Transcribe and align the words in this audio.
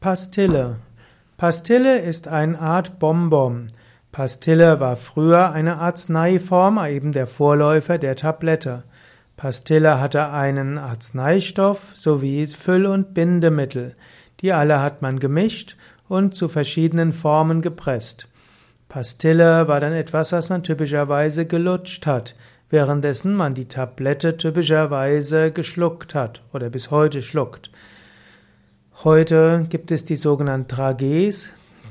Pastille. 0.00 0.76
Pastille 1.38 1.98
ist 1.98 2.28
eine 2.28 2.60
Art 2.60 3.00
Bonbon. 3.00 3.72
Pastille 4.12 4.78
war 4.78 4.96
früher 4.96 5.50
eine 5.50 5.78
Arzneiform, 5.78 6.78
eben 6.86 7.10
der 7.10 7.26
Vorläufer 7.26 7.98
der 7.98 8.14
Tablette. 8.14 8.84
Pastille 9.36 10.00
hatte 10.00 10.28
einen 10.28 10.78
Arzneistoff 10.78 11.96
sowie 11.96 12.46
Füll- 12.46 12.86
und 12.86 13.12
Bindemittel. 13.12 13.96
Die 14.40 14.52
alle 14.52 14.80
hat 14.80 15.02
man 15.02 15.18
gemischt 15.18 15.76
und 16.06 16.36
zu 16.36 16.48
verschiedenen 16.48 17.12
Formen 17.12 17.60
gepresst. 17.60 18.28
Pastille 18.88 19.66
war 19.66 19.80
dann 19.80 19.92
etwas, 19.92 20.30
was 20.30 20.48
man 20.48 20.62
typischerweise 20.62 21.44
gelutscht 21.44 22.06
hat, 22.06 22.36
währenddessen 22.70 23.34
man 23.34 23.54
die 23.54 23.66
Tablette 23.66 24.36
typischerweise 24.36 25.50
geschluckt 25.50 26.14
hat 26.14 26.42
oder 26.52 26.70
bis 26.70 26.92
heute 26.92 27.20
schluckt. 27.20 27.72
Heute 29.04 29.64
gibt 29.70 29.92
es 29.92 30.04
die 30.04 30.16
sogenannten 30.16 30.66
Trages, 30.66 31.50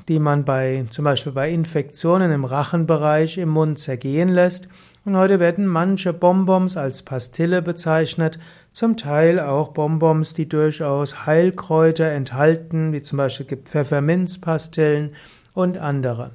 die 0.10 0.20
man 0.20 0.44
bei, 0.44 0.84
zum 0.92 1.06
Beispiel 1.06 1.32
bei 1.32 1.50
Infektionen 1.50 2.34
im 2.34 2.44
Rachenbereich 2.44 3.38
im 3.38 3.48
Mund 3.48 3.80
zergehen 3.80 4.28
lässt. 4.28 4.68
Und 5.06 5.16
heute 5.16 5.40
werden 5.40 5.68
manche 5.68 6.12
Bonbons 6.12 6.76
als 6.76 7.04
Pastille 7.04 7.62
bezeichnet, 7.62 8.40
zum 8.74 8.98
Teil 8.98 9.40
auch 9.40 9.70
Bonbons, 9.70 10.34
die 10.34 10.50
durchaus 10.50 11.26
Heilkräuter 11.26 12.12
enthalten, 12.12 12.92
wie 12.92 13.02
zum 13.02 13.20
Beispiel 13.20 13.46
gibt 13.46 13.70
Pfefferminzpastillen 13.70 15.12
und 15.54 15.78
andere. 15.78 16.32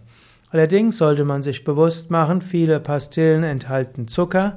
Allerdings 0.48 0.97
sollte 0.97 1.25
man 1.25 1.42
sich 1.42 1.64
bewusst 1.64 2.11
machen, 2.11 2.41
viele 2.41 2.80
Pastillen 2.80 3.42
enthalten 3.42 4.09
Zucker 4.09 4.56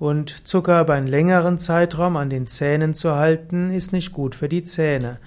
und 0.00 0.48
Zucker 0.48 0.84
bei 0.84 0.94
einem 0.94 1.06
längeren 1.06 1.60
Zeitraum 1.60 2.16
an 2.16 2.30
den 2.30 2.48
Zähnen 2.48 2.94
zu 2.94 3.14
halten, 3.14 3.70
ist 3.70 3.92
nicht 3.92 4.10
gut 4.10 4.34
für 4.34 4.48
die 4.48 4.64
Zähne. 4.64 5.20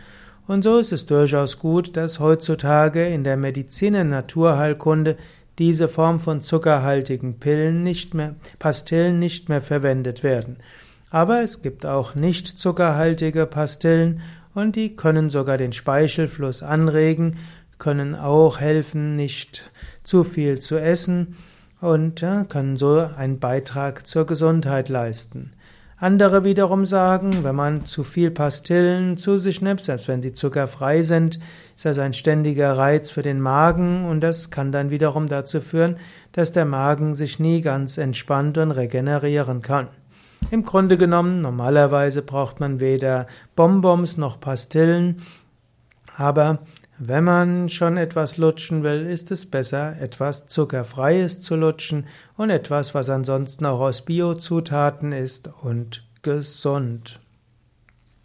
Und 0.48 0.64
so 0.64 0.78
ist 0.78 0.92
es 0.92 1.06
durchaus 1.06 1.60
gut, 1.60 1.98
dass 1.98 2.20
heutzutage 2.20 3.08
in 3.08 3.24
der 3.24 3.38
Medizin 3.38 3.96
und 3.96 4.10
Naturheilkunde 4.10 5.18
diese 5.58 5.88
Form 5.88 6.20
von 6.20 6.42
zuckerhaltigen 6.42 7.40
Pillen 7.40 7.84
nicht 7.84 8.14
mehr, 8.14 8.36
Pastillen 8.60 9.20
nicht 9.20 9.50
mehr 9.50 9.62
verwendet 9.62 10.24
werden. 10.24 10.58
Aber 11.10 11.42
es 11.42 11.62
gibt 11.62 11.86
auch 11.86 12.14
nicht 12.14 12.48
zuckerhaltige 12.48 13.46
Pastillen 13.46 14.22
und 14.54 14.76
die 14.76 14.96
können 14.96 15.30
sogar 15.30 15.58
den 15.58 15.72
Speichelfluss 15.72 16.62
anregen, 16.62 17.38
können 17.78 18.16
auch 18.16 18.60
helfen, 18.60 19.16
nicht 19.16 19.72
zu 20.04 20.24
viel 20.24 20.60
zu 20.60 20.78
essen 20.78 21.36
und 21.82 22.26
können 22.50 22.78
so 22.78 23.08
einen 23.18 23.40
Beitrag 23.40 24.08
zur 24.08 24.26
Gesundheit 24.26 24.90
leisten. 24.90 25.52
Andere 25.98 26.44
wiederum 26.44 26.86
sagen, 26.86 27.46
wenn 27.46 27.56
man 27.56 27.86
zu 27.86 28.04
viel 28.04 28.30
Pastillen 28.30 29.16
zu 29.16 29.38
sich 29.38 29.62
nimmt, 29.62 29.80
selbst 29.80 30.10
wenn 30.10 30.22
sie 30.22 30.34
zuckerfrei 30.34 31.04
sind, 31.04 31.40
ist 31.74 31.86
das 31.86 32.00
ein 32.00 32.12
ständiger 32.12 32.78
Reiz 32.78 33.12
für 33.12 33.22
den 33.22 33.40
Magen 33.40 34.04
und 34.04 34.20
das 34.20 34.52
kann 34.52 34.74
dann 34.74 34.92
wiederum 34.92 35.28
dazu 35.28 35.62
führen, 35.62 35.96
dass 36.34 36.52
der 36.52 36.66
Magen 36.66 37.14
sich 37.14 37.40
nie 37.40 37.62
ganz 37.62 37.98
entspannt 37.98 38.58
und 38.58 38.72
regenerieren 38.72 39.62
kann. 39.62 39.88
Im 40.52 40.66
Grunde 40.66 40.98
genommen, 40.98 41.42
normalerweise 41.42 42.22
braucht 42.22 42.60
man 42.60 42.82
weder 42.82 43.26
Bonbons 43.56 44.18
noch 44.18 44.42
Pastillen, 44.42 45.22
aber 46.18 46.60
wenn 46.98 47.24
man 47.24 47.68
schon 47.70 47.98
etwas 47.98 48.38
lutschen 48.38 48.84
will, 48.84 49.06
ist 49.06 49.32
es 49.32 49.50
besser, 49.50 50.00
etwas 50.00 50.48
Zuckerfreies 50.48 51.42
zu 51.42 51.56
lutschen 51.56 52.08
und 52.38 52.50
etwas, 52.50 52.96
was 52.96 53.10
ansonsten 53.10 53.66
auch 53.66 53.82
aus 53.82 54.04
Biozutaten 54.04 55.12
ist 55.12 55.50
und 55.62 56.04
gesund. 56.22 57.20